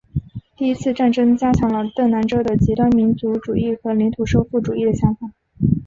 [0.57, 5.31] 第一次战争加强了邓南遮的极端民族主义和领土收复主义的想法。